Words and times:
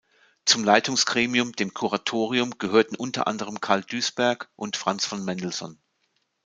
Zum 0.45 0.63
Leitungsgremium, 0.63 1.51
dem 1.51 1.75
Kuratorium, 1.75 2.57
gehörten 2.57 2.95
unter 2.95 3.27
anderem 3.27 3.61
Carl 3.61 3.83
Duisberg 3.83 4.49
und 4.55 4.75
Franz 4.75 5.05
von 5.05 5.23
Mendelssohn. 5.23 5.79